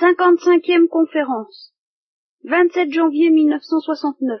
[0.00, 1.72] 55e conférence.
[2.44, 4.40] 27 janvier 1969.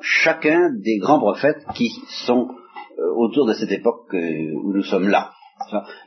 [0.00, 1.90] Chacun des grands prophètes qui
[2.26, 2.48] sont
[2.98, 5.32] euh, autour de cette époque euh, où nous sommes là.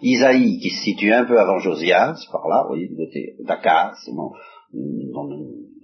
[0.02, 4.10] Isaïe qui se situe un peu avant Josias, par là, vous voyez, du côté d'Akaz,
[4.12, 4.32] bon,
[4.74, 5.30] dont,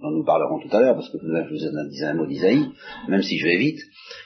[0.02, 2.66] nous parlerons tout à l'heure, parce que je vous ai dit un mot d'Isaïe,
[3.08, 3.80] même si je vais vite.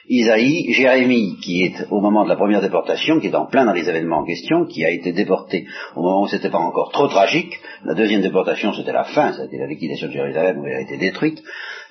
[0.09, 3.73] Isaïe, Jérémie, qui est au moment de la première déportation, qui est en plein dans
[3.73, 7.09] les événements en question, qui a été déporté au moment où c'était pas encore trop
[7.09, 7.53] tragique.
[7.85, 10.97] La deuxième déportation, c'était la fin, c'était la liquidation de Jérusalem où elle a été
[10.97, 11.43] détruite,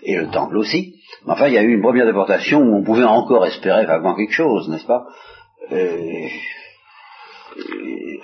[0.04, 0.96] et le temple aussi.
[1.26, 4.16] Mais enfin, il y a eu une première déportation où on pouvait encore espérer vaguement
[4.16, 5.06] quelque chose, n'est-ce pas?
[5.72, 6.28] Euh,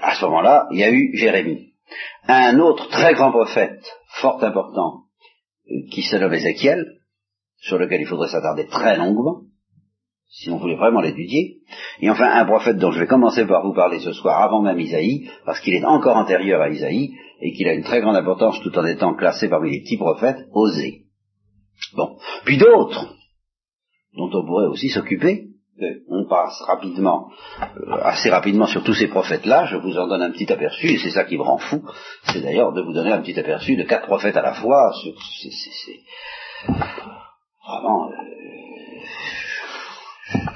[0.02, 1.69] À ce moment-là, il y a eu Jérémie.
[2.28, 3.84] Un autre très grand prophète,
[4.22, 5.04] fort important,
[5.92, 6.86] qui se nomme Ézéchiel,
[7.58, 9.42] sur lequel il faudrait s'attarder très longuement,
[10.28, 11.58] si on voulait vraiment l'étudier.
[12.02, 14.80] Et enfin, un prophète dont je vais commencer par vous parler ce soir, avant même
[14.80, 18.60] Isaïe, parce qu'il est encore antérieur à Isaïe, et qu'il a une très grande importance
[18.62, 21.06] tout en étant classé parmi les petits prophètes, Osée.
[21.96, 22.18] Bon.
[22.46, 23.16] Puis d'autres,
[24.16, 25.49] dont on pourrait aussi s'occuper,
[26.10, 27.30] on passe rapidement,
[27.62, 30.98] euh, assez rapidement sur tous ces prophètes-là, je vous en donne un petit aperçu, et
[30.98, 31.84] c'est ça qui me rend fou,
[32.24, 35.14] c'est d'ailleurs de vous donner un petit aperçu de quatre prophètes à la fois, c'est
[37.68, 38.14] vraiment euh,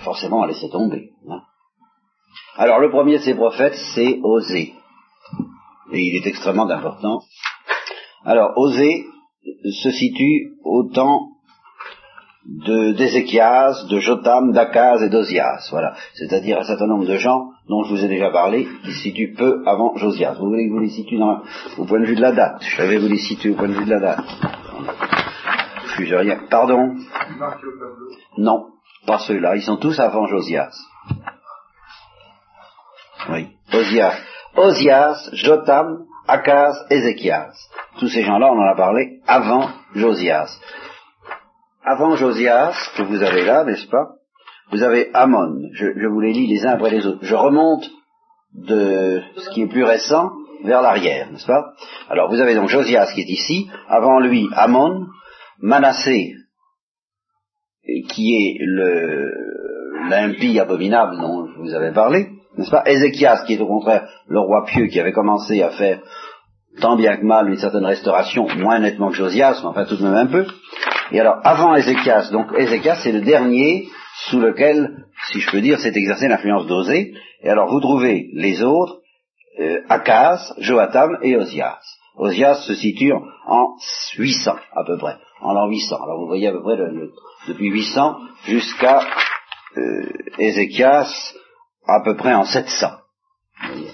[0.04, 1.12] forcément à laisser tomber.
[1.30, 1.42] Hein.
[2.56, 4.74] Alors le premier de ces prophètes, c'est Osée,
[5.92, 7.22] et il est extrêmement important.
[8.26, 9.06] Alors Osée
[9.82, 11.33] se situe au temps
[12.46, 15.94] d'Ézéchias, de, Jotam, d'Akaz et d'Ozias, voilà.
[16.16, 19.34] C'est-à-dire un certain nombre de gens dont je vous ai déjà parlé, qui se situent
[19.34, 20.34] peu avant Josias.
[20.34, 21.20] Vous voulez que je vous les situe
[21.78, 22.62] au point de vue de la date?
[22.62, 24.26] Je vais vous les situer au point de vue de la date.
[26.00, 26.40] Je rien.
[26.50, 26.96] Pardon?
[28.38, 28.66] Non,
[29.06, 29.56] pas ceux-là.
[29.56, 30.76] Ils sont tous avant Josias.
[33.30, 33.48] Oui.
[33.74, 34.16] Ozias.
[34.58, 37.54] Ozias, Jotam, Akaz, Ézéchias.
[38.00, 40.60] Tous ces gens-là, on en a parlé avant Josias
[41.84, 44.08] avant Josias, que vous avez là, n'est-ce pas
[44.72, 45.60] Vous avez Amon.
[45.74, 47.20] Je, vous les lis les uns après les autres.
[47.22, 47.90] Je remonte
[48.54, 50.32] de ce qui est plus récent
[50.64, 51.74] vers l'arrière, n'est-ce pas?
[52.10, 55.08] Alors vous avez donc Josias qui est ici, avant lui Amon,
[55.60, 56.36] Manassé,
[58.10, 59.32] qui est le
[60.10, 62.84] l'impie abominable dont je vous avais parlé, n'est-ce pas?
[62.86, 66.02] Ézéchias qui est au contraire le roi pieux qui avait commencé à faire
[66.80, 70.04] tant bien que mal une certaine restauration, moins nettement que Josias, mais enfin tout de
[70.04, 70.46] même un peu.
[71.14, 73.88] Et alors, avant Ézéchias, donc Ézéchias, c'est le dernier
[74.30, 77.14] sous lequel, si je peux dire, s'est exercée l'influence d'Osée.
[77.44, 78.98] Et alors, vous trouvez les autres,
[79.60, 81.80] euh, Akaz, Joatam et Osias.
[82.16, 83.76] Osias se situe en
[84.18, 86.02] 800 à peu près, en l'an 800.
[86.02, 86.78] Alors vous voyez à peu près
[87.48, 89.02] depuis 800 jusqu'à
[89.78, 91.34] euh, Ézéchias
[91.88, 92.88] à peu près en 700.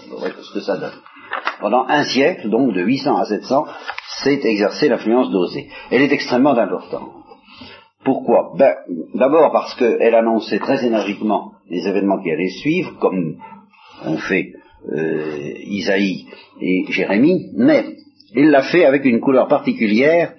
[0.10, 1.02] Vous voyez ce que ça donne.
[1.60, 3.66] Pendant un siècle, donc de 800 à 700,
[4.24, 5.68] c'est exercer l'influence d'Osée.
[5.92, 7.10] Elle est extrêmement importante.
[8.04, 8.54] Pourquoi?
[8.58, 8.76] Ben,
[9.14, 13.38] D'abord parce qu'elle annonçait très énergiquement les événements qui allaient suivre, comme
[14.06, 14.54] ont fait
[14.96, 16.26] euh, Isaïe
[16.62, 17.98] et Jérémie, mais
[18.36, 20.34] il l'a fait avec une couleur particulière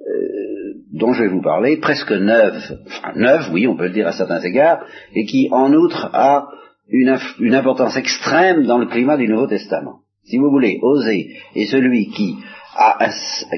[0.00, 4.06] euh, dont je vais vous parler, presque neuve, enfin neuve, oui, on peut le dire
[4.06, 6.48] à certains égards, et qui en outre a
[6.88, 10.00] une, une importance extrême dans le climat du Nouveau Testament.
[10.24, 12.36] Si vous voulez, Osée est celui qui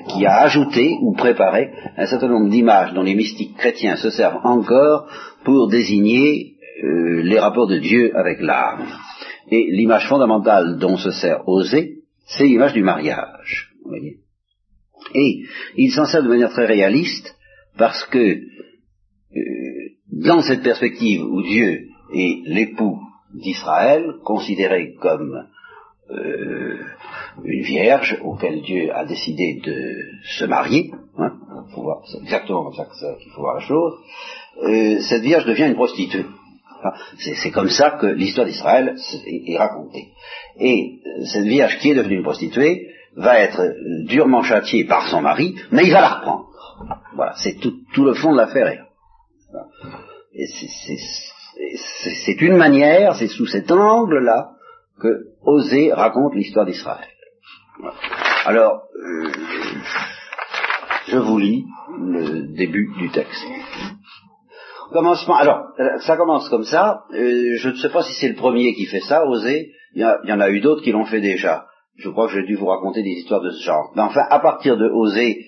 [0.09, 4.41] qui a ajouté ou préparé un certain nombre d'images dont les mystiques chrétiens se servent
[4.45, 5.09] encore
[5.45, 8.87] pour désigner euh, les rapports de Dieu avec l'âme.
[9.51, 13.73] Et l'image fondamentale dont se sert Osée, c'est l'image du mariage.
[13.85, 14.19] voyez
[15.15, 15.43] Et
[15.77, 17.37] il s'en sert de manière très réaliste
[17.77, 18.41] parce que euh,
[20.11, 22.99] dans cette perspective où Dieu est l'époux
[23.35, 25.47] d'Israël, considéré comme
[26.11, 26.79] euh,
[27.45, 31.33] une vierge auquel Dieu a décidé de se marier, hein,
[32.11, 32.87] c'est exactement comme ça
[33.21, 33.95] qu'il faut voir la chose,
[34.65, 36.27] euh, cette vierge devient une prostituée.
[37.19, 38.97] c'est comme ça que l'histoire d'Israël
[39.27, 40.09] est, racontée.
[40.59, 43.63] Et euh, cette vierge qui est devenue une prostituée va être
[44.05, 46.49] durement châtiée par son mari, mais il va la reprendre.
[47.15, 48.87] Voilà, c'est tout, le fond de l'affaire.
[50.35, 50.47] Et
[52.25, 54.53] c'est une manière, c'est sous cet angle-là
[55.03, 57.09] que Osée raconte l'histoire d'Israël.
[58.47, 59.31] Alors, euh,
[61.09, 61.65] je vous lis
[61.99, 63.45] le début du texte.
[64.93, 65.37] Commencement.
[65.37, 65.65] Alors,
[66.01, 67.05] ça commence comme ça.
[67.13, 69.73] Euh, je ne sais pas si c'est le premier qui fait ça, Osée.
[69.95, 71.67] Il y, en a eu d'autres qui l'ont fait déjà.
[71.97, 73.93] Je crois que j'ai dû vous raconter des histoires de ce genre.
[73.95, 75.45] Mais enfin, à partir de Osée,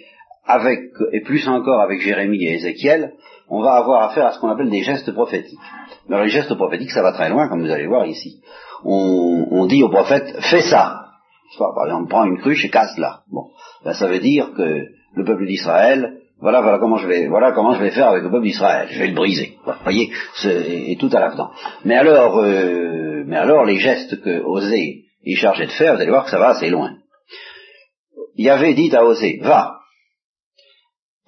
[0.46, 0.81] avec
[1.12, 3.14] et plus encore avec Jérémie et Ézéchiel,
[3.49, 5.58] on va avoir affaire à ce qu'on appelle des gestes prophétiques.
[6.08, 8.43] Mais les gestes prophétiques, ça va très loin, comme vous allez voir ici
[8.85, 11.00] on, dit au prophète, fais ça.
[11.58, 13.20] Par exemple, prends une cruche et casse-la.
[13.31, 13.50] Bon,
[13.85, 17.75] ben, ça veut dire que le peuple d'Israël, voilà, voilà comment je vais, voilà comment
[17.75, 18.88] je vais faire avec le peuple d'Israël.
[18.90, 19.56] Je vais le briser.
[19.64, 20.11] Vous voyez,
[20.44, 21.50] et tout à l'avenant.
[21.85, 26.11] Mais alors, euh, mais alors, les gestes que Osée est chargé de faire, vous allez
[26.11, 26.97] voir que ça va assez loin.
[28.47, 29.79] Avait dit à Osée, va,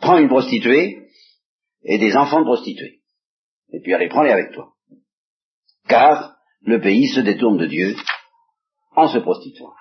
[0.00, 1.08] prends une prostituée
[1.84, 3.00] et des enfants de prostituées,
[3.72, 4.72] et puis allez prends-les avec toi.
[5.88, 7.94] Car le pays se détourne de Dieu
[8.96, 9.72] en se prostituant.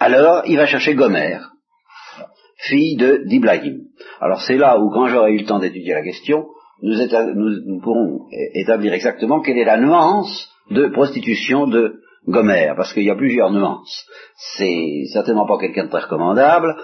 [0.00, 1.40] Alors, il va chercher Gomer,
[2.58, 3.84] fille de d'Ibrahim.
[4.20, 6.46] Alors c'est là où, quand j'aurai eu le temps d'étudier la question,
[6.82, 13.10] nous, pourrons établir exactement quelle est la nuance de prostitution de Gomer, parce qu'il y
[13.10, 14.06] a plusieurs nuances.
[14.56, 16.74] C'est certainement pas quelqu'un de très recommandable,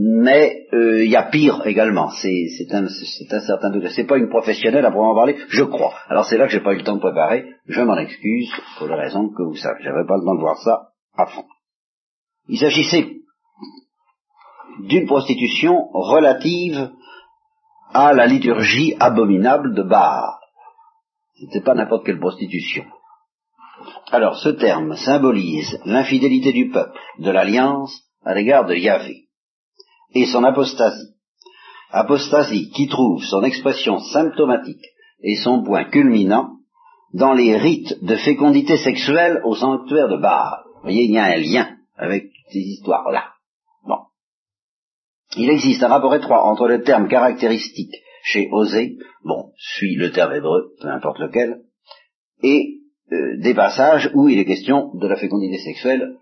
[0.00, 2.10] mais euh, il y a pire également.
[2.10, 3.90] C'est un, un, certain degré.
[3.90, 5.92] C'est pas une professionnelle à proprement parler, je crois.
[6.08, 7.46] Alors c'est là que j'ai pas eu le temps de préparer.
[7.66, 8.48] Je m'en excuse
[8.78, 9.82] pour les raisons que vous savez.
[9.82, 11.46] J'avais pas le temps de voir ça à fond.
[12.46, 13.16] Il s'agissait
[14.84, 16.92] d'une prostitution relative
[17.92, 20.30] à la liturgie abominable de Baal.
[21.40, 22.84] C'était pas n'importe quelle prostitution.
[24.12, 29.27] Alors, ce terme symbolise l'infidélité du peuple, de l'alliance à l'égard de Yahvé,
[30.14, 31.14] et son apostasie.
[31.90, 34.84] Apostasie qui trouve son expression symptomatique
[35.22, 36.58] et son point culminant
[37.14, 40.60] dans les rites de fécondité sexuelle au sanctuaire de Baal.
[40.76, 43.24] Vous voyez, il y a un lien avec ces histoires-là.
[43.86, 43.98] Bon.
[45.36, 50.34] Il existe un rapport étroit entre le terme caractéristique chez Osée, bon, suit le terme
[50.34, 51.62] hébreu, peu importe lequel,
[52.42, 52.78] et
[53.10, 56.18] euh, des passages où il est question de la fécondité sexuelle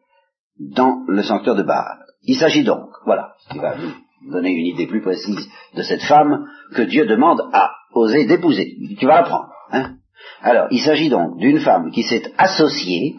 [0.58, 2.05] dans le sanctuaire de Baal.
[2.26, 3.92] Il s'agit donc, voilà, qui va nous
[4.30, 8.76] donner une idée plus précise de cette femme que Dieu demande à Osée d'épouser.
[8.98, 9.48] Tu vas la prendre.
[9.70, 9.96] Hein
[10.42, 13.16] Alors, il s'agit donc d'une femme qui s'est associée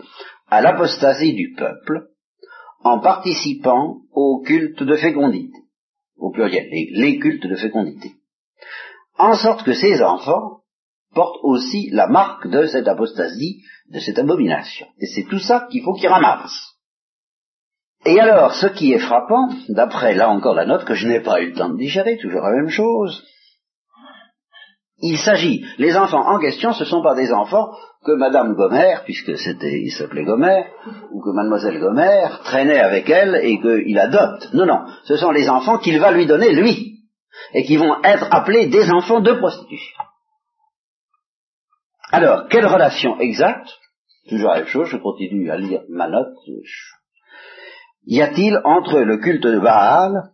[0.50, 2.08] à l'apostasie du peuple
[2.84, 5.58] en participant au culte de fécondité
[6.18, 8.14] au pluriel, les, cultes de fécondité.
[9.18, 10.62] En sorte que ces enfants
[11.14, 13.62] portent aussi la marque de cette apostasie,
[13.92, 14.88] de cette abomination.
[15.00, 16.67] Et c'est tout ça qu'il faut qu'ils ramassent.
[18.08, 21.42] Et alors, ce qui est frappant, d'après là encore la note que je n'ai pas
[21.42, 23.22] eu le temps de digérer, toujours la même chose,
[25.00, 27.70] il s'agit, les enfants en question, ce ne sont pas des enfants
[28.06, 30.68] que Madame Gomer, puisque c'était, il s'appelait Gomer,
[31.12, 34.54] ou que Mademoiselle Gomer traînait avec elle et qu'il adopte.
[34.54, 37.02] Non, non, ce sont les enfants qu'il va lui donner lui,
[37.54, 39.98] et qui vont être appelés des enfants de prostitution.
[42.14, 43.68] Alors, quelle relation exacte?
[44.30, 46.34] Toujours la même chose, je continue à lire ma note.
[48.08, 50.32] Y a-t-il entre le culte de Baal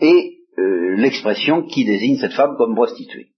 [0.00, 3.28] et euh, l'expression qui désigne cette femme comme prostituée?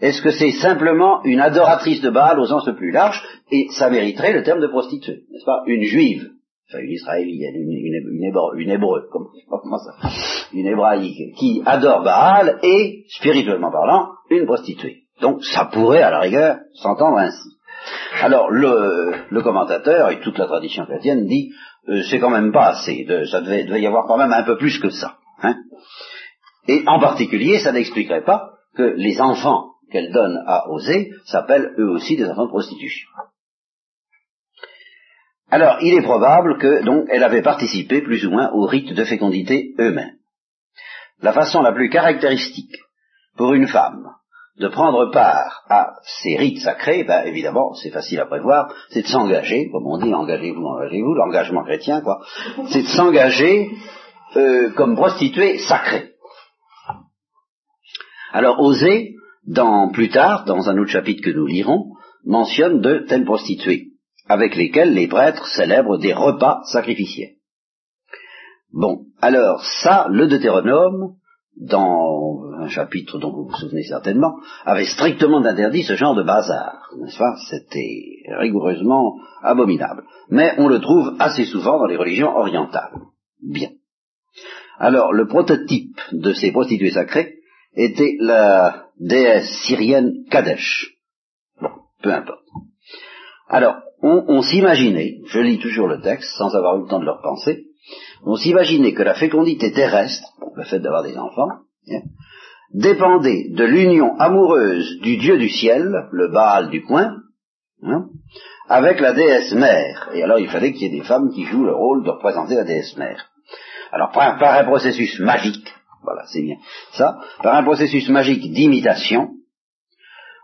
[0.00, 3.22] Est-ce que c'est simplement une adoratrice de Baal au sens plus large
[3.52, 5.62] Et ça mériterait le terme de prostituée, n'est-ce pas?
[5.66, 6.30] Une juive,
[6.68, 10.08] enfin une israélienne, une, une, une, hébreu, comment, ça?
[10.52, 15.04] Une hébraïque qui adore Baal et, spirituellement parlant, une prostituée.
[15.20, 17.50] Donc ça pourrait, à la rigueur, s'entendre ainsi.
[18.20, 21.52] Alors le, commentateur et toute la tradition chrétienne dit
[21.88, 24.78] euh, c'est quand même pas assez, ça devait, y avoir quand même un peu plus
[24.78, 25.16] que ça.
[25.42, 25.56] Hein
[26.68, 31.90] et en particulier, ça n'expliquerait pas que les enfants qu'elle donne à Osée s'appellent eux
[31.90, 33.08] aussi des enfants de prostitution.
[35.50, 39.04] Alors, il est probable que, donc, elle avait participé plus ou moins aux rites de
[39.04, 40.16] fécondité eux-mêmes.
[41.20, 42.74] La façon la plus caractéristique
[43.36, 44.14] pour une femme
[44.58, 49.06] de prendre part à ces rites sacrés, ben, évidemment, c'est facile à prévoir, c'est de
[49.06, 52.20] s'engager, comme on dit, engagez-vous, engagez-vous, l'engagement chrétien, quoi,
[52.68, 53.70] c'est de s'engager
[54.36, 56.10] euh, comme prostituée sacrée.
[58.32, 59.14] Alors, oser
[59.46, 61.92] dans, plus tard, dans un autre chapitre que nous lirons,
[62.24, 63.88] mentionne de telles prostituées,
[64.28, 67.36] avec lesquelles les prêtres célèbrent des repas sacrificiels.
[68.72, 71.14] Bon, alors ça, le Deutéronome,
[71.56, 76.88] dans un chapitre dont vous vous souvenez certainement, avait strictement interdit ce genre de bazar,
[76.98, 77.36] n'est-ce pas?
[77.50, 80.04] C'était rigoureusement abominable.
[80.30, 82.92] Mais on le trouve assez souvent dans les religions orientales.
[83.42, 83.70] Bien.
[84.78, 87.34] Alors, le prototype de ces prostituées sacrées
[87.74, 90.96] était la déesse syrienne Kadesh.
[91.60, 91.70] Bon,
[92.02, 92.40] peu importe.
[93.48, 97.12] Alors, on, s'imaginait, je lis toujours le texte sans avoir eu le temps de le
[97.12, 97.66] repenser,
[98.24, 101.48] on s'imaginait que la fécondité terrestre, le fait d'avoir des enfants,
[101.90, 102.02] hein,
[102.72, 107.16] dépendait de l'union amoureuse du Dieu du ciel, le Baal du coin,
[107.82, 108.06] hein,
[108.68, 110.10] avec la déesse mère.
[110.14, 112.54] Et alors il fallait qu'il y ait des femmes qui jouent le rôle de représenter
[112.54, 113.26] la déesse mère.
[113.90, 115.72] Alors par un processus magique,
[116.02, 116.56] voilà, c'est bien.
[116.92, 119.30] Ça, par un processus magique d'imitation,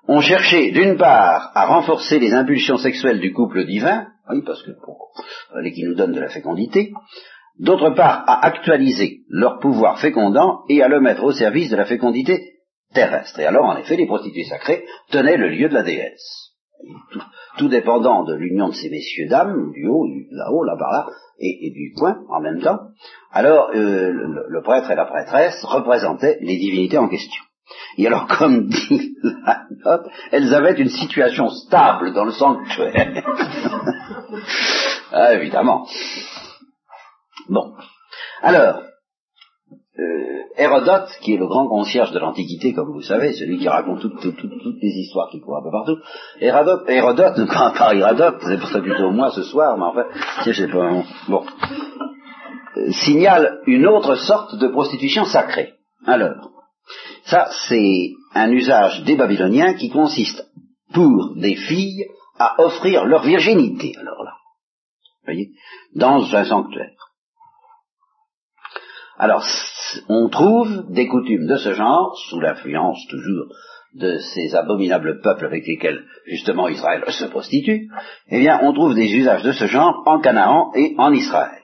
[0.06, 4.72] on cherchait d'une part à renforcer les impulsions sexuelles du couple divin, oui, parce que
[4.82, 5.12] pour,
[5.62, 6.92] et qui nous donnent de la fécondité,
[7.58, 11.86] d'autre part à actualiser leur pouvoir fécondant et à le mettre au service de la
[11.86, 12.58] fécondité
[12.94, 13.38] terrestre.
[13.40, 16.54] Et alors, en effet, les prostituées sacrées tenaient le lieu de la déesse.
[17.58, 21.06] Tout, dépendant de l'union de ces messieurs dames, du haut, là-haut, là-bas, là,
[21.40, 22.78] et, du point en même temps,
[23.32, 24.12] alors euh,
[24.48, 27.42] le, prêtre et la prêtresse représentaient les divinités en question.
[27.96, 33.24] Et alors, comme dit la note, elles avaient une situation stable dans le sanctuaire.
[35.12, 35.86] ah, évidemment.
[37.48, 37.72] Bon.
[38.42, 38.82] Alors,
[39.98, 44.00] euh, Hérodote, qui est le grand concierge de l'Antiquité, comme vous savez, celui qui raconte
[44.00, 44.42] toutes,
[44.80, 45.96] les histoires qui courent un peu partout,
[46.40, 50.06] Hérodote, Hérodote croit pas Hérodote, c'est pour ça plutôt moi ce soir, mais en fait,
[50.46, 51.44] je sais pas, bon,
[52.76, 55.74] euh, signale une autre sorte de prostitution sacrée.
[56.06, 56.50] Alors,
[57.28, 60.46] ça, c'est un usage des Babyloniens qui consiste,
[60.94, 62.06] pour des filles,
[62.38, 64.32] à offrir leur virginité, alors là,
[65.24, 65.50] voyez,
[65.94, 66.96] dans un sanctuaire.
[69.18, 69.44] Alors,
[70.08, 73.52] on trouve des coutumes de ce genre, sous l'influence toujours
[73.94, 77.88] de ces abominables peuples avec lesquels justement Israël se prostitue,
[78.28, 81.62] eh bien, on trouve des usages de ce genre en Canaan et en Israël.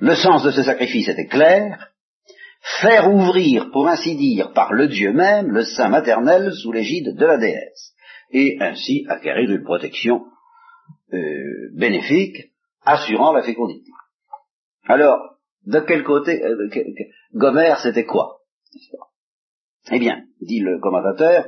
[0.00, 1.93] Le sens de ce sacrifice était clair,
[2.80, 7.26] faire ouvrir, pour ainsi dire, par le Dieu même, le sein maternel sous l'égide de
[7.26, 7.94] la déesse,
[8.30, 10.24] et ainsi acquérir une protection
[11.12, 11.18] euh,
[11.74, 12.52] bénéfique,
[12.82, 13.90] assurant la fécondité.
[14.86, 15.18] Alors,
[15.66, 16.68] de quel côté euh,
[17.34, 18.38] Gomère, c'était quoi
[19.90, 21.46] Eh bien, dit le commentateur,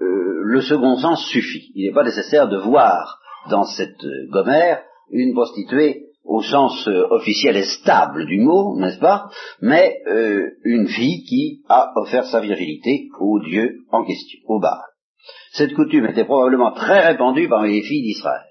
[0.00, 1.70] euh, le second sens suffit.
[1.74, 3.20] Il n'est pas nécessaire de voir
[3.50, 9.28] dans cette euh, Gomère une prostituée au sens officiel et stable du mot, n'est-ce pas
[9.60, 9.98] Mais
[10.64, 14.80] une fille qui a offert sa virilité au Dieu en question, au Baal.
[15.52, 18.46] Cette coutume était probablement très répandue parmi les filles d'Israël.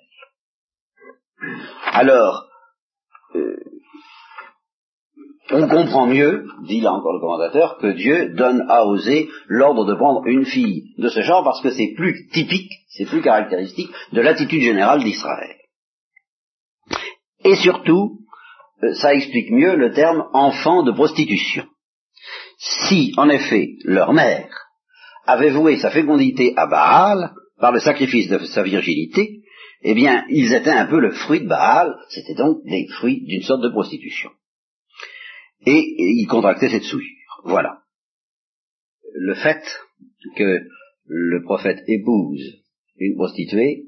[1.93, 2.45] Alors,
[5.53, 9.95] on comprend mieux, dit là encore le commentateur, que Dieu donne à oser l'ordre de
[9.95, 14.21] prendre une fille de ce genre parce que c'est plus typique, c'est plus caractéristique de
[14.21, 15.55] l'attitude générale d'Israël.
[17.43, 18.19] Et surtout,
[18.83, 21.65] euh, ça explique mieux le terme enfant de prostitution.
[22.57, 24.49] Si, en effet, leur mère
[25.25, 29.41] avait voué sa fécondité à Baal par le sacrifice de sa virginité,
[29.83, 33.41] eh bien, ils étaient un peu le fruit de Baal, c'était donc des fruits d'une
[33.41, 34.29] sorte de prostitution
[35.65, 37.41] et, il contractait cette souillure.
[37.43, 37.79] Voilà.
[39.13, 39.63] Le fait
[40.35, 40.59] que
[41.05, 42.61] le prophète épouse
[42.97, 43.85] une prostituée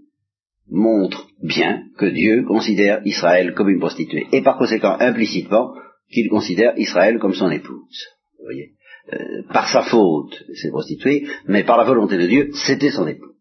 [0.69, 5.73] montre bien que Dieu considère Israël comme une prostituée, et par conséquent implicitement
[6.11, 8.07] qu'il considère Israël comme son épouse.
[8.41, 8.73] Voyez
[9.11, 13.33] euh, par sa faute, c'est prostituée, mais par la volonté de Dieu, c'était son épouse.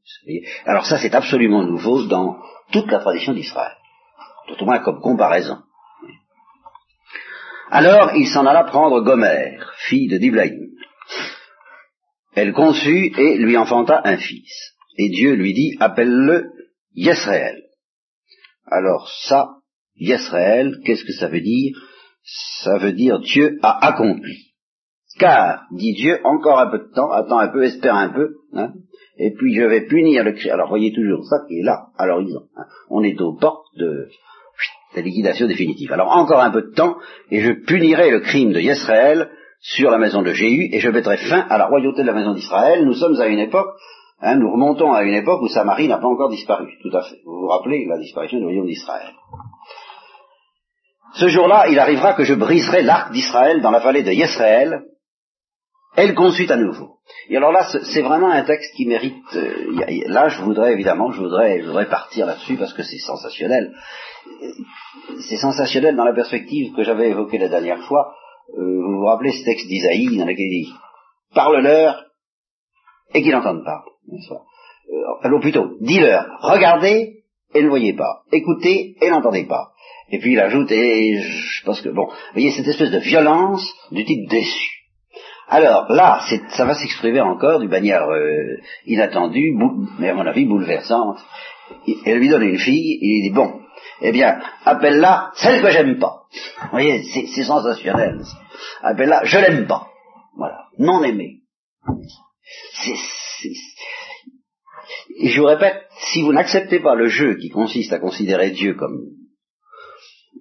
[0.65, 2.37] Alors ça, c'est absolument nouveau dans
[2.73, 3.77] toute la tradition d'Israël,
[4.49, 5.59] tout au moins comme comparaison.
[7.71, 10.73] Alors il s'en alla prendre Gomère, fille de Diblaïm.
[12.35, 14.75] Elle conçut et lui enfanta un fils.
[14.99, 16.51] Et Dieu lui dit, appelle-le
[16.95, 17.63] Yesraël.
[18.67, 19.57] Alors ça,
[19.97, 21.77] Yesraël, qu'est-ce que ça veut dire?
[22.25, 24.53] Ça veut dire Dieu a accompli.
[25.19, 28.73] Car, dit Dieu, encore un peu de temps, attends un peu, espère un peu, hein,
[29.19, 30.53] et puis je vais punir le crime.
[30.53, 32.49] Alors voyez toujours ça qui est là, à l'horizon.
[32.57, 32.65] Hein.
[32.89, 34.09] On est aux portes de,
[34.95, 35.93] la liquidation définitive.
[35.93, 36.97] Alors encore un peu de temps,
[37.31, 39.31] et je punirai le crime de Yisraël
[39.61, 42.35] sur la maison de Jéhu, et je mettrai fin à la royauté de la maison
[42.35, 42.85] d'Israël.
[42.85, 43.75] Nous sommes à une époque,
[44.23, 47.21] hein, nous remontons à une époque où Samarie n'a pas encore disparu, tout à fait.
[47.25, 49.11] Vous vous rappelez la disparition du royaume d'Israël.
[51.15, 54.85] Ce jour-là, il arrivera que je briserai l'arc d'Israël dans la vallée de Yisraël,
[55.95, 56.97] elle consuit à nouveau.
[57.29, 59.23] Et alors là, c'est vraiment un texte qui mérite.
[59.35, 63.75] Euh, là, je voudrais évidemment, je voudrais, je voudrais partir là-dessus parce que c'est sensationnel
[65.29, 68.15] c'est sensationnel dans la perspective que j'avais évoquée la dernière fois.
[68.59, 70.75] Euh, vous vous rappelez ce texte d'Isaïe dans lequel il dit
[71.35, 72.05] Parle-leur
[73.15, 73.85] et qu'ils n'entendent pas.
[74.13, 77.23] Euh, alors plutôt, dis-leur, regardez
[77.55, 79.73] et ne voyez pas, écoutez et n'entendez pas.
[80.11, 83.67] Et puis il ajoute, et je pense que, bon, vous voyez cette espèce de violence
[83.91, 84.83] du type déçu.
[85.49, 89.55] Alors là, ça va s'exprimer encore d'une manière euh, inattendue,
[89.99, 91.19] mais à mon avis bouleversante.
[92.07, 93.61] Elle lui donne une fille, il dit, bon,
[94.01, 96.23] eh bien, appelle-la celle que j'aime pas.
[96.63, 98.21] Vous voyez, c'est sensationnel.
[98.83, 99.89] Appelle-la je l'aime pas.
[100.37, 101.41] Voilà, non aimée.
[105.23, 105.77] Et je vous répète,
[106.13, 109.07] si vous n'acceptez pas le jeu qui consiste à considérer Dieu comme...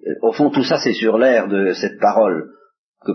[0.04, 2.50] Euh, au fond, tout ça, c'est sur l'air de cette parole
[3.06, 3.12] que,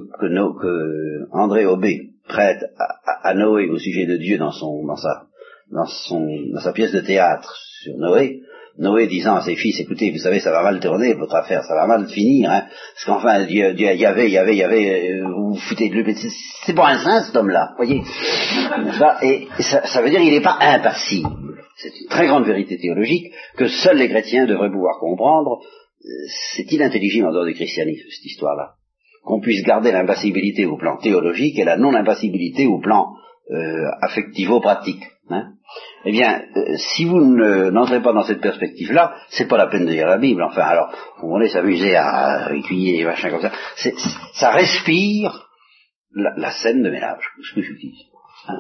[1.34, 7.02] André Aubé prête à, Noé au sujet de Dieu dans, son, dans sa pièce de
[7.02, 8.44] théâtre sur Noé,
[8.80, 11.74] Noé disant à ses fils, écoutez, vous savez, ça va mal tourner, votre affaire, ça
[11.74, 15.56] va mal finir, hein, parce qu'enfin, Dieu, y avait, y avait, y avait, euh, vous
[15.56, 16.16] foutez de lui,
[16.64, 18.04] c'est pas un saint, cet homme-là, voyez.
[19.24, 21.30] Et ça, ça veut dire qu'il n'est pas impassible.
[21.78, 25.60] C'est une très grande vérité théologique que seuls les chrétiens devraient pouvoir comprendre.
[26.54, 28.74] C'est inintelligible en dehors du christianisme, cette histoire-là.
[29.24, 33.14] Qu'on puisse garder l'impassibilité au plan théologique et la non-impassibilité au plan
[33.52, 35.04] euh, affectivo-pratique.
[35.30, 35.54] Hein
[36.06, 39.92] eh bien, euh, si vous n'entrez pas dans cette perspective-là, c'est pas la peine de
[39.92, 40.44] lire la Bible.
[40.44, 43.52] Enfin, alors, vous voulez s'amuser à écuyer les machins comme ça.
[44.34, 45.48] ça respire
[46.16, 48.06] la, scène de ménage, ce que j'utilise.
[48.48, 48.60] Hein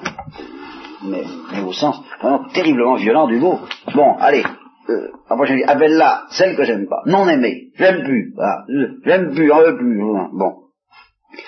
[1.03, 3.60] mais, mais, au sens vraiment terriblement violent du mot.
[3.94, 4.44] Bon, allez.
[4.89, 7.03] Euh, après, je dis, appelle-la, celle que j'aime pas.
[7.06, 7.70] Non aimée.
[7.77, 8.34] J'aime plus.
[8.36, 8.65] Voilà.
[9.06, 10.00] J'aime plus, j'en veux plus.
[10.34, 10.67] Bon.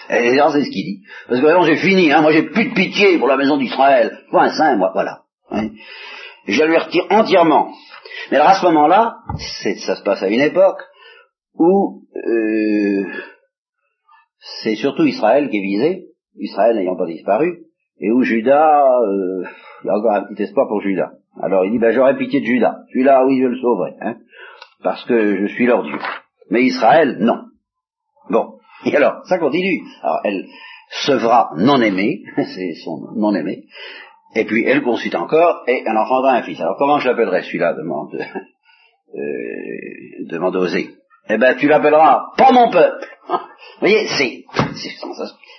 [0.09, 1.01] Et c'est ce qu'il dit.
[1.27, 4.19] Parce que maintenant j'ai fini, hein, moi j'ai plus de pitié pour la maison d'Israël.
[4.31, 5.21] Un saint, moi, voilà.
[5.51, 5.69] Hein.
[6.47, 7.71] Je lui retire entièrement.
[8.31, 9.17] Mais alors à ce moment-là,
[9.85, 10.81] ça se passe à une époque
[11.55, 13.05] où euh,
[14.63, 16.05] c'est surtout Israël qui est visé,
[16.37, 17.65] Israël n'ayant pas disparu,
[17.99, 19.43] et où Judas, euh,
[19.83, 21.11] il y a encore un petit espoir pour Judas.
[21.41, 22.77] Alors il dit, ben j'aurais pitié de Judas.
[22.93, 24.15] Judas, oui, je le sauverai, hein,
[24.83, 25.97] parce que je suis leur Dieu.
[26.49, 27.43] Mais Israël, non.
[28.29, 28.59] Bon.
[28.85, 29.81] Et alors, ça continue.
[30.01, 30.45] Alors, elle
[31.05, 33.65] sevra non aimée, c'est son non aimé,
[34.35, 36.59] et puis elle consulte encore, et elle enfantera un fils.
[36.59, 40.95] Alors comment je l'appellerai celui-là demande, euh, demande Osée.
[41.29, 43.05] Eh ben tu l'appelleras pas mon peuple.
[43.27, 43.37] Vous
[43.81, 44.45] voyez, c'est,
[44.75, 44.95] c'est,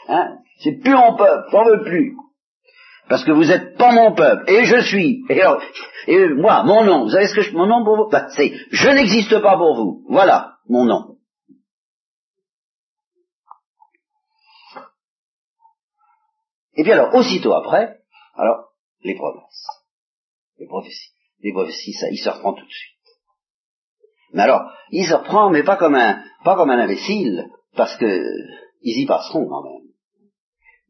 [0.08, 2.16] hein, c'est plus mon peuple, j'en veux plus.
[3.08, 5.24] Parce que vous n'êtes pas mon peuple, et je suis.
[5.30, 5.60] Et, alors,
[6.06, 8.08] et moi, mon nom, vous savez ce que je, mon nom pour vous?
[8.08, 10.04] Ben, C'est je n'existe pas pour vous.
[10.08, 11.16] Voilà mon nom.
[16.76, 17.99] Et puis alors, aussitôt après,
[18.34, 18.70] alors,
[19.02, 19.66] les promesses,
[20.58, 22.96] les prophéties, les prophéties, ça, il se reprend tout de suite.
[24.32, 28.22] Mais alors, il se reprend, mais pas comme un, pas comme un imbécile, parce que
[28.82, 29.90] ils y passeront quand même.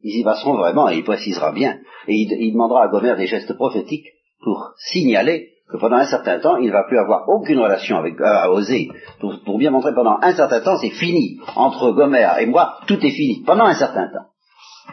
[0.03, 1.79] Ils y passeront vraiment et il précisera bien.
[2.07, 4.07] Et il, demandera à Gomer des gestes prophétiques
[4.43, 8.19] pour signaler que pendant un certain temps, il ne va plus avoir aucune relation avec
[8.19, 8.89] euh, Osée,
[9.19, 11.39] pour, pour, bien montrer pendant un certain temps, c'est fini.
[11.55, 14.31] Entre Gomer et moi, tout est fini, pendant un certain temps.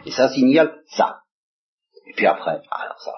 [0.05, 1.18] Et ça signale ça.
[2.09, 3.13] Et puis après, alors ça,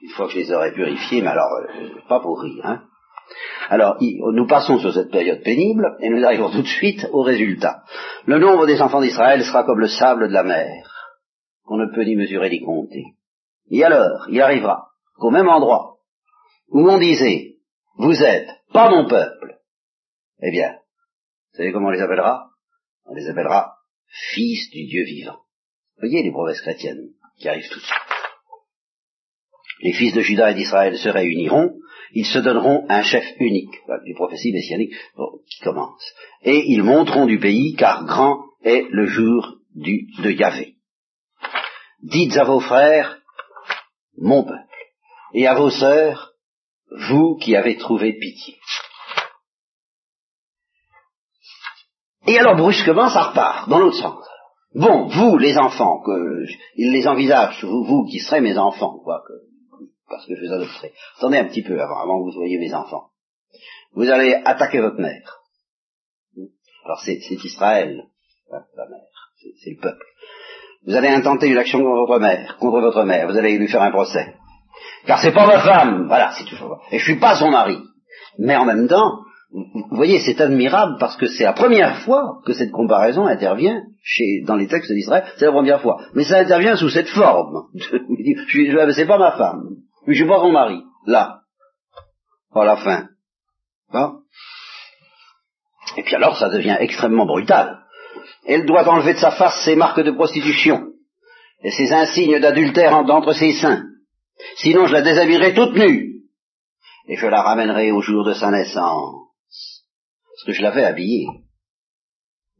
[0.00, 2.82] une fois que je les aurai purifiés, mais alors, euh, pas pour rire, hein.
[3.68, 7.84] Alors, nous passons sur cette période pénible et nous arrivons tout de suite au résultat.
[8.26, 11.14] Le nombre des enfants d'Israël sera comme le sable de la mer,
[11.64, 13.04] qu'on ne peut ni mesurer ni compter.
[13.70, 15.98] Et alors, il arrivera qu'au même endroit
[16.70, 17.58] où on disait,
[17.98, 19.58] vous êtes pas mon peuple,
[20.42, 20.72] eh bien,
[21.52, 22.50] vous savez comment on les appellera?
[23.04, 23.76] On les appellera
[24.32, 25.38] fils du Dieu vivant.
[26.00, 27.98] Voyez les promesses chrétiennes qui arrivent tout de suite.
[29.82, 31.74] Les fils de Judas et d'Israël se réuniront,
[32.12, 34.94] ils se donneront un chef unique, les prophéties messianiques
[35.48, 40.74] qui commencent, et ils monteront du pays, car grand est le jour de Yahvé.
[42.02, 43.20] Dites à vos frères,
[44.16, 44.58] mon peuple,
[45.34, 46.32] et à vos sœurs,
[46.90, 48.58] vous qui avez trouvé pitié.
[52.26, 54.29] Et alors brusquement, ça repart, dans l'autre sens.
[54.74, 56.44] Bon, vous, les enfants, que
[56.76, 59.32] il les envisage, vous, qui serez mes enfants, quoi, que,
[60.08, 60.92] parce que je vous adopterai.
[61.18, 63.08] Attendez un petit peu avant, avant que vous soyez mes enfants.
[63.94, 65.40] Vous allez attaquer votre mère.
[66.84, 68.04] Alors c'est Israël,
[68.50, 70.04] la mère, c'est le peuple.
[70.86, 73.28] Vous allez intenter une action contre votre mère, contre votre mère.
[73.28, 74.34] Vous allez lui faire un procès.
[75.04, 76.80] Car c'est pas ma femme, voilà, c'est toujours.
[76.90, 77.78] Et je suis pas son mari.
[78.38, 79.18] Mais en même temps,
[79.52, 83.82] vous voyez, c'est admirable parce que c'est la première fois que cette comparaison intervient
[84.46, 85.24] dans les textes d'Israël.
[85.36, 86.00] C'est la première fois.
[86.14, 87.66] Mais ça intervient sous cette forme.
[88.94, 89.62] c'est pas ma femme.
[90.06, 90.82] Je suis pas son mari.
[91.06, 91.40] Là.
[92.54, 93.08] À la fin.
[95.96, 97.80] Et puis alors, ça devient extrêmement brutal.
[98.46, 100.92] Elle doit enlever de sa face ses marques de prostitution
[101.64, 103.82] et ses insignes d'adultère d'entre ses seins.
[104.56, 106.20] Sinon, je la déshabillerai toute nue
[107.08, 109.29] et je la ramènerai au jour de sa naissance
[110.40, 111.26] parce que je l'avais habillée.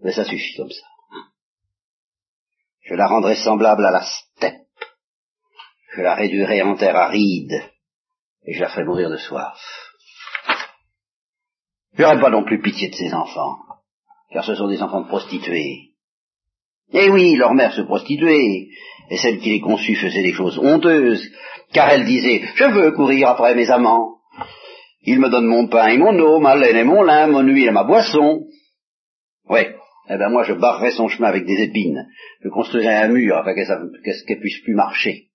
[0.03, 0.87] Mais ça suffit comme ça.
[2.83, 4.67] Je la rendrai semblable à la steppe.
[5.95, 7.71] Je la réduirai en terre aride.
[8.45, 9.59] Et je la ferai mourir de soif.
[11.95, 13.57] Je n'aurai pas non plus pitié de ces enfants,
[14.31, 15.95] car ce sont des enfants de prostituées.
[16.93, 18.69] Eh oui, leur mère se prostituait,
[19.11, 21.27] et celle qui les conçut faisait des choses honteuses,
[21.73, 24.10] car elle disait, je veux courir après mes amants,
[25.03, 27.69] il me donne mon pain et mon eau, ma laine et mon lin, mon huile
[27.69, 28.47] et ma boisson.
[29.49, 29.61] Oui,
[30.09, 32.07] eh ben moi je barrerai son chemin avec des épines.
[32.41, 35.29] Je construirai un mur afin qu'elle ne puisse plus marcher.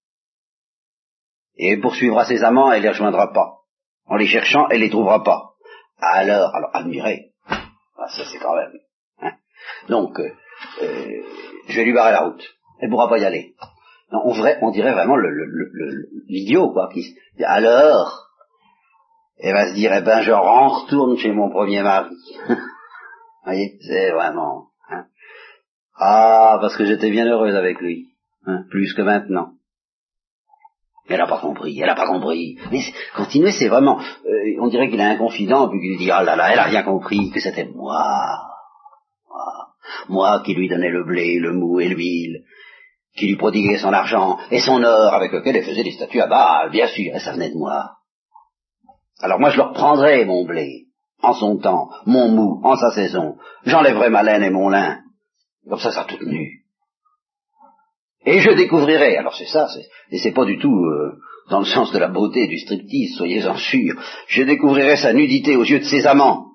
[1.58, 3.60] Et poursuivra ses amants, elle les rejoindra pas.
[4.06, 5.54] En les cherchant, elle les trouvera pas.
[6.00, 7.32] Alors, alors, admirez.
[7.48, 8.74] Ah, ça c'est quand même.
[9.22, 9.32] Hein.
[9.88, 10.30] Donc, euh,
[10.82, 11.24] euh,
[11.68, 12.44] je vais lui barrer la route.
[12.80, 13.56] Elle pourra pas y aller.
[14.12, 14.22] Non,
[14.62, 15.16] on, dirait vraiment
[16.28, 16.90] l'idiot, quoi.
[16.94, 18.25] Qui, alors,
[19.38, 22.16] elle va se dire, eh ben, je retourne chez mon premier mari.
[22.48, 22.56] Vous
[23.46, 24.68] voyez, c'est vraiment.
[24.90, 25.06] Hein.
[25.98, 28.08] Ah, parce que j'étais bien heureuse avec lui,
[28.46, 29.52] hein, plus que maintenant.
[31.08, 32.58] Elle n'a pas compris, elle n'a pas compris.
[32.72, 32.80] Mais
[33.16, 36.36] continuer, c'est vraiment, euh, on dirait qu'il a un confident, puis qu'il dit, ah là
[36.36, 38.02] là, elle a rien compris, que c'était moi,
[39.30, 39.68] moi,
[40.10, 42.44] moi qui lui donnais le blé, le mou et l'huile,
[43.16, 46.28] qui lui prodiguait son argent et son or avec lequel elle faisait des statues à
[46.28, 47.92] bas, bien sûr, et ça venait de moi.
[49.22, 50.86] Alors moi je leur prendrai mon blé,
[51.22, 55.00] en son temps, mon mou, en sa saison, j'enlèverai ma laine et mon lin,
[55.70, 56.62] comme ça ça a tout tenu.
[58.26, 59.68] Et je découvrirai, alors c'est ça,
[60.10, 61.14] et c'est pas du tout euh,
[61.50, 65.64] dans le sens de la beauté du striptease, soyez-en sûrs, je découvrirai sa nudité aux
[65.64, 66.48] yeux de ses amants.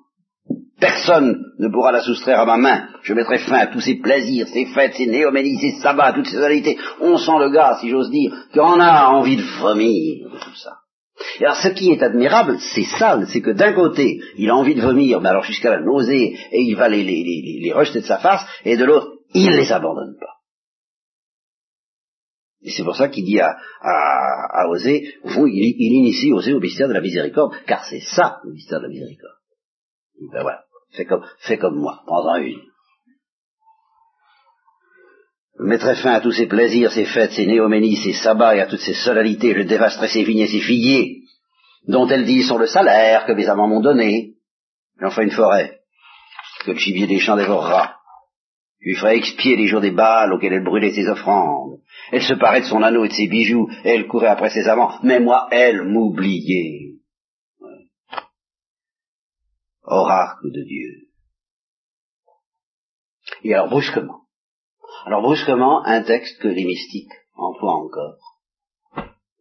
[0.81, 2.87] Personne ne pourra la soustraire à ma main.
[3.03, 6.39] Je mettrai fin à tous ces plaisirs, ces fêtes, ces néoménies, ces sabbats, toutes ces
[6.39, 6.75] réalités.
[6.99, 10.80] On sent le gars, si j'ose dire, qui en a envie de vomir tout ça.
[11.39, 14.81] Alors ce qui est admirable, c'est ça, c'est que d'un côté, il a envie de
[14.81, 18.77] vomir, mais alors jusqu'à la nausée, et il va les, rejeter de sa face, et
[18.77, 20.35] de l'autre, il ne les abandonne pas.
[22.63, 26.59] Et c'est pour ça qu'il dit à, à, à Osée, il, il initie Osée au
[26.59, 29.35] mystère de la miséricorde, car c'est ça, le mystère de la miséricorde.
[30.31, 32.61] Ben voilà, fais comme, fais comme moi, prends-en une.
[35.61, 38.65] Je mettrai fin à tous ces plaisirs, ces fêtes, ces néoménies, ces sabbats et à
[38.65, 41.21] toutes ces solalités, je dévasterai ces vignes et ces figuiers,
[41.87, 44.33] dont elles disent sont le salaire que mes amants m'ont donné.
[44.99, 45.81] J'en ferai une forêt,
[46.65, 47.97] que le gibier des champs dévorera.
[48.79, 51.77] Je lui ferai expier les jours des balles auxquels elle brûlait ses offrandes.
[52.11, 54.67] Elle se parait de son anneau et de ses bijoux, et elle courait après ses
[54.67, 56.95] amants, mais moi, elle m'oubliait.
[59.83, 61.07] Oracle de Dieu.
[63.43, 64.20] Et alors brusquement,
[65.05, 68.17] alors brusquement, un texte que les mystiques emploient encore,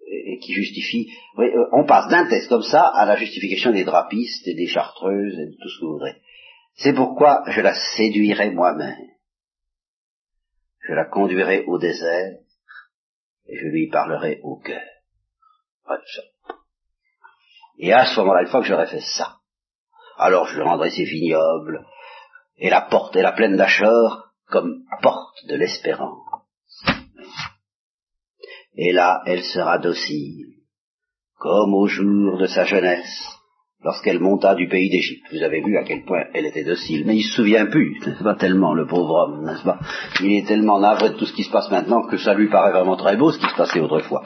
[0.06, 4.46] et, qui justifie, euh, on passe d'un texte comme ça à la justification des drapistes
[4.46, 6.16] et des chartreuses et de tout ce que vous voudrez.
[6.74, 9.10] C'est pourquoi je la séduirai moi-même
[10.90, 12.38] je la conduirai au désert
[13.46, 14.82] et je lui parlerai au cœur.
[17.78, 19.36] Et à ce moment-là, une fois que j'aurai fait ça,
[20.16, 21.86] alors je rendrai ses vignobles
[22.56, 26.26] et la porte et la plaine d'Achor comme porte de l'espérance.
[28.76, 30.46] Et là, elle sera docile,
[31.38, 33.40] comme au jour de sa jeunesse,
[33.82, 35.26] lorsqu'elle monta du pays d'Égypte.
[35.32, 38.22] Vous avez vu à quel point elle était docile, mais il se souvient plus, n'est-ce
[38.22, 39.80] pas tellement, le pauvre homme, n'est-ce pas?
[40.20, 42.72] Il est tellement navré de tout ce qui se passe maintenant que ça lui paraît
[42.72, 44.22] vraiment très beau ce qui se passait autrefois.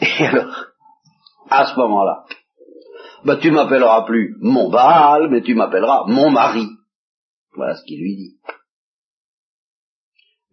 [0.00, 0.66] Et alors,
[1.50, 2.24] à ce moment-là,
[3.24, 6.68] bah, tu m'appelleras plus mon Baal, mais tu m'appelleras mon mari.
[7.54, 8.36] Voilà ce qu'il lui dit.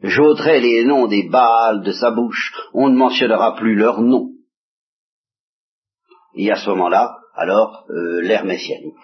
[0.03, 4.31] J'ôterai les noms des Baals de sa bouche, on ne mentionnera plus leurs noms
[6.35, 8.95] et à ce moment-là, alors, euh, l'ère messianique.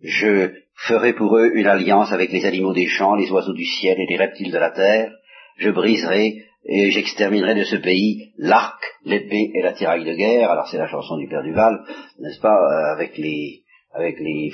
[0.00, 4.00] Je ferai pour eux une alliance avec les animaux des champs, les oiseaux du ciel
[4.00, 5.12] et les reptiles de la terre.
[5.58, 10.50] Je briserai et j'exterminerai de ce pays l'arc, l'épée et la tiraille de guerre.
[10.50, 11.84] Alors c'est la chanson du Père Duval,
[12.18, 13.62] n'est-ce pas, euh, avec les
[13.94, 14.50] avec les,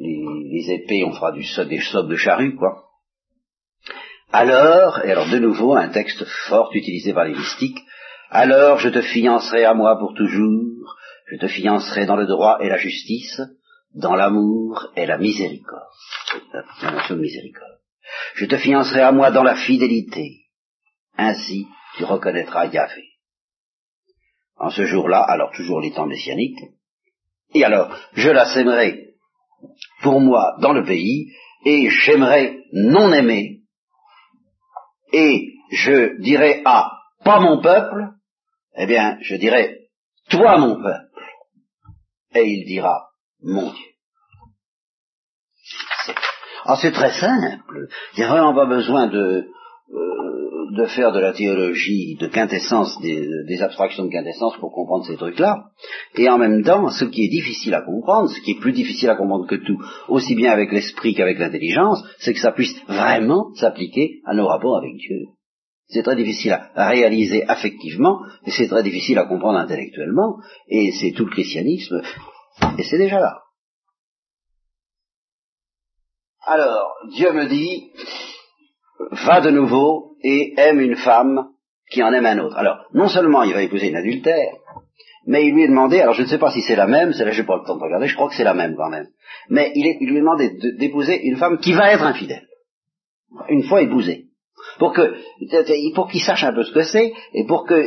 [0.00, 2.86] les, épées, on fera du des de charrue, quoi.
[4.32, 7.80] Alors, et alors de nouveau un texte fort utilisé par les mystiques,
[8.30, 12.68] alors je te fiancerai à moi pour toujours, je te fiancerai dans le droit et
[12.68, 13.40] la justice,
[13.92, 15.82] dans l'amour et la miséricorde.
[17.10, 17.80] Miséricorde.
[18.34, 20.44] Je te fiancerai à moi dans la fidélité.
[21.18, 23.08] Ainsi, tu reconnaîtras Yahvé.
[24.56, 26.60] En ce jour-là, alors toujours les temps messianiques,
[27.52, 29.09] et alors, je la sèmerai
[30.02, 31.32] pour moi dans le pays,
[31.64, 33.60] et j'aimerai non aimer,
[35.12, 36.90] et je dirai à
[37.24, 38.10] pas mon peuple,
[38.76, 39.88] eh bien, je dirai,
[40.30, 41.24] toi mon peuple,
[42.34, 43.08] et il dira,
[43.42, 43.86] mon Dieu.
[46.64, 47.88] Ah, c'est très simple.
[48.14, 49.48] Il n'y a vraiment pas besoin de,
[50.70, 55.64] de faire de la théologie de quintessence, des, abstractions de quintessence pour comprendre ces trucs-là.
[56.16, 59.10] Et en même temps, ce qui est difficile à comprendre, ce qui est plus difficile
[59.10, 59.78] à comprendre que tout,
[60.08, 64.78] aussi bien avec l'esprit qu'avec l'intelligence, c'est que ça puisse vraiment s'appliquer à nos rapports
[64.78, 65.26] avec Dieu.
[65.88, 70.36] C'est très difficile à réaliser affectivement, et c'est très difficile à comprendre intellectuellement,
[70.68, 72.00] et c'est tout le christianisme,
[72.78, 73.40] et c'est déjà là.
[76.46, 77.90] Alors, Dieu me dit,
[79.10, 81.48] va de nouveau et aime une femme
[81.90, 82.56] qui en aime un autre.
[82.56, 84.52] Alors, non seulement il va épouser une adultère,
[85.26, 87.24] mais il lui est demandé, alors je ne sais pas si c'est la même, c'est
[87.24, 89.08] là j'ai pas le temps de regarder, je crois que c'est la même quand même,
[89.48, 92.46] mais il, lui est demandé d'épouser une femme qui va être infidèle,
[93.48, 94.26] une fois épousée,
[94.78, 95.14] pour que
[95.94, 97.84] pour qu'il sache un peu ce que c'est et pour qu'il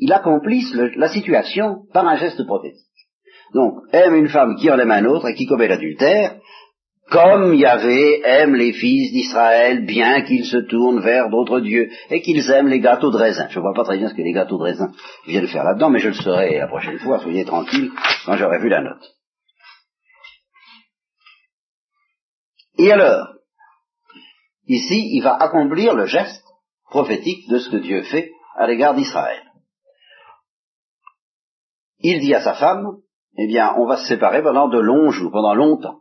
[0.00, 2.84] il, accomplisse la situation par un geste prophétique.
[3.54, 6.36] Donc, aime une femme qui en aime un autre et qui commet l'adultère,
[7.10, 12.50] comme Yahvé aime les fils d'Israël, bien qu'ils se tournent vers d'autres dieux, et qu'ils
[12.50, 13.46] aiment les gâteaux de raisin.
[13.48, 14.92] Je ne vois pas très bien ce que les gâteaux de raisin
[15.26, 17.92] viennent faire là-dedans, mais je le saurai la prochaine fois, soyez tranquille,
[18.24, 19.14] quand j'aurai vu la note.
[22.78, 23.28] Et alors,
[24.66, 26.44] ici, il va accomplir le geste
[26.90, 29.42] prophétique de ce que Dieu fait à l'égard d'Israël.
[32.00, 32.98] Il dit à sa femme,
[33.38, 36.00] eh bien, on va se séparer pendant de longs jours, pendant longtemps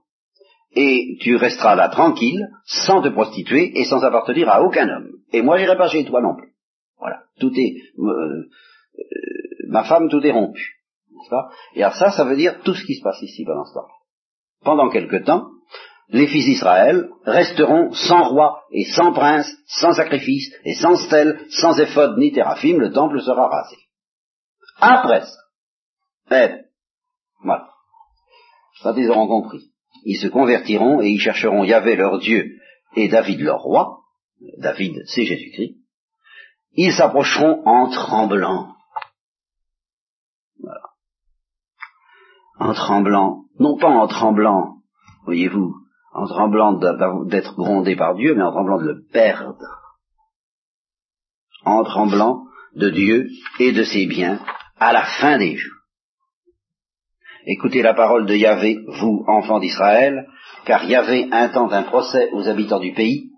[0.75, 5.11] et tu resteras là tranquille, sans te prostituer et sans appartenir à aucun homme.
[5.31, 6.53] Et moi, j'irai pas chez toi non plus.
[6.99, 9.03] Voilà, tout est, euh, euh,
[9.67, 10.73] ma femme, tout est rompu.
[11.73, 13.87] Et alors ça, ça veut dire tout ce qui se passe ici pendant ce temps.
[14.63, 15.47] Pendant quelque temps,
[16.09, 21.79] les fils d'Israël resteront sans roi et sans prince, sans sacrifice et sans stèle, sans
[21.79, 23.77] éphode ni téraphim, le temple sera rasé.
[24.79, 25.37] Après ça,
[26.31, 26.65] eh,
[27.41, 27.69] voilà.
[28.81, 29.71] Ça, ils auront compris
[30.05, 32.57] ils se convertiront et ils chercheront Yahvé leur Dieu
[32.95, 34.01] et David leur roi,
[34.59, 35.75] David c'est Jésus-Christ,
[36.73, 38.75] ils s'approcheront en tremblant.
[42.57, 44.77] En tremblant, non pas en tremblant,
[45.25, 45.75] voyez-vous,
[46.13, 46.73] en tremblant
[47.25, 49.81] d'être grondé par Dieu, mais en tremblant de le perdre.
[51.65, 53.27] En tremblant de Dieu
[53.59, 54.39] et de ses biens
[54.77, 55.74] à la fin des jours.
[57.47, 60.25] Écoutez la parole de Yahvé, vous, enfants d'Israël,
[60.65, 63.29] car Yahvé intente un procès aux habitants du pays,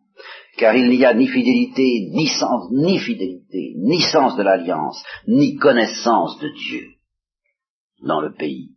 [0.58, 5.58] car il n'y a ni fidélité, ni sens, ni fidélité, ni sens de l'alliance, ni
[5.58, 6.86] connaissance de Dieu
[8.02, 8.70] dans le pays.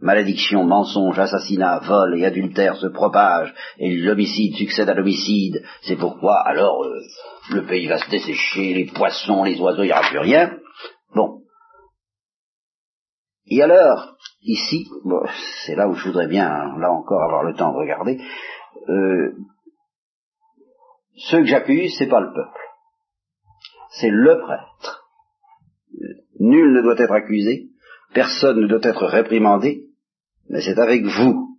[0.00, 5.64] Malédiction, mensonge, assassinat, vol et adultère se propagent, et l'homicide succède à l'homicide.
[5.82, 7.00] C'est pourquoi alors euh,
[7.50, 10.58] le pays va se dessécher, les poissons, les oiseaux, il n'y aura plus rien.
[11.14, 11.41] Bon,
[13.46, 14.88] et alors, ici,
[15.66, 18.20] c'est là où je voudrais bien, là encore, avoir le temps de regarder,
[18.88, 19.32] euh,
[21.16, 22.60] ceux que j'accuse, c'est pas le peuple,
[23.98, 25.04] c'est le prêtre.
[26.40, 27.68] Nul ne doit être accusé,
[28.14, 29.88] personne ne doit être réprimandé,
[30.48, 31.58] mais c'est avec vous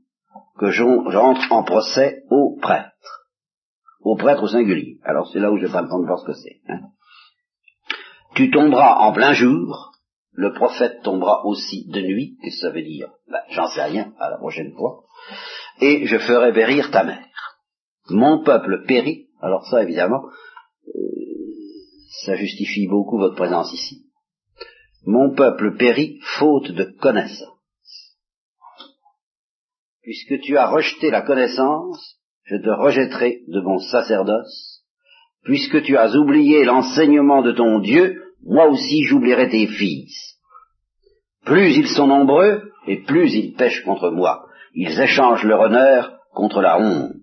[0.58, 3.28] que j'entre en procès au prêtre,
[4.02, 5.00] au prêtre au singulier.
[5.04, 6.62] Alors c'est là où je vais de voir ce que c'est.
[6.70, 6.80] Hein.
[8.36, 9.93] Tu tomberas en plein jour,
[10.34, 13.10] le prophète tombera aussi de nuit, que ça veut dire?
[13.30, 15.04] Ben, J'en sais rien, à la prochaine fois.
[15.80, 17.28] Et je ferai périr ta mère.
[18.10, 20.24] Mon peuple périt, alors ça évidemment,
[20.88, 20.92] euh,
[22.26, 24.06] ça justifie beaucoup votre présence ici.
[25.06, 27.50] Mon peuple périt faute de connaissance.
[30.02, 34.84] Puisque tu as rejeté la connaissance, je te rejetterai de mon sacerdoce.
[35.44, 40.38] Puisque tu as oublié l'enseignement de ton Dieu, moi aussi j'oublierai tes fils.
[41.46, 44.46] Plus ils sont nombreux, et plus ils pêchent contre moi.
[44.74, 47.14] Ils échangent leur honneur contre la honte.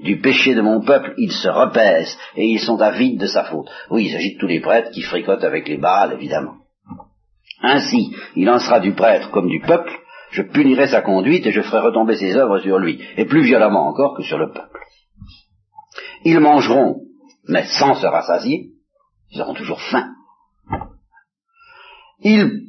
[0.00, 3.70] Du péché de mon peuple, ils se repaissent, et ils sont avides de sa faute.
[3.90, 6.56] Oui, il s'agit de tous les prêtres qui fricotent avec les Baals, évidemment.
[7.62, 9.92] Ainsi, il en sera du prêtre comme du peuple,
[10.30, 13.88] je punirai sa conduite et je ferai retomber ses œuvres sur lui, et plus violemment
[13.88, 14.80] encore que sur le peuple.
[16.24, 17.02] Ils mangeront,
[17.48, 18.70] mais sans se rassasier,
[19.30, 20.10] ils auront toujours faim.
[22.24, 22.62] Ils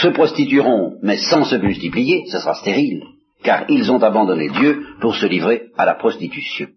[0.00, 3.02] se prostitueront, mais sans se multiplier, ce sera stérile,
[3.42, 6.68] car ils ont abandonné Dieu pour se livrer à la prostitution.